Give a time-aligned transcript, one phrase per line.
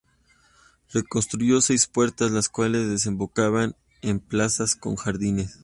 [0.91, 5.59] Reconstruyó seis puertas, las cuales desembocaban en plazas con jardines.